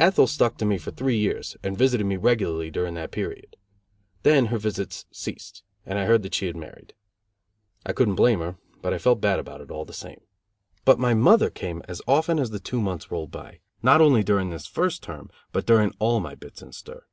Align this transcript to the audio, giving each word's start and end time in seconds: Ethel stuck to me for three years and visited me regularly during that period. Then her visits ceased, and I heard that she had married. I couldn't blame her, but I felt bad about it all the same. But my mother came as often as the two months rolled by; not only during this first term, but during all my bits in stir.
Ethel 0.00 0.26
stuck 0.26 0.56
to 0.56 0.64
me 0.64 0.78
for 0.78 0.90
three 0.90 1.18
years 1.18 1.54
and 1.62 1.76
visited 1.76 2.06
me 2.06 2.16
regularly 2.16 2.70
during 2.70 2.94
that 2.94 3.10
period. 3.10 3.56
Then 4.22 4.46
her 4.46 4.56
visits 4.56 5.04
ceased, 5.12 5.62
and 5.84 5.98
I 5.98 6.06
heard 6.06 6.22
that 6.22 6.32
she 6.32 6.46
had 6.46 6.56
married. 6.56 6.94
I 7.84 7.92
couldn't 7.92 8.14
blame 8.14 8.40
her, 8.40 8.56
but 8.80 8.94
I 8.94 8.98
felt 8.98 9.20
bad 9.20 9.38
about 9.38 9.60
it 9.60 9.70
all 9.70 9.84
the 9.84 9.92
same. 9.92 10.22
But 10.86 10.98
my 10.98 11.12
mother 11.12 11.50
came 11.50 11.82
as 11.86 12.00
often 12.08 12.38
as 12.38 12.48
the 12.52 12.58
two 12.58 12.80
months 12.80 13.10
rolled 13.10 13.30
by; 13.30 13.60
not 13.82 14.00
only 14.00 14.22
during 14.22 14.48
this 14.48 14.66
first 14.66 15.02
term, 15.02 15.28
but 15.52 15.66
during 15.66 15.92
all 15.98 16.20
my 16.20 16.34
bits 16.34 16.62
in 16.62 16.72
stir. 16.72 17.04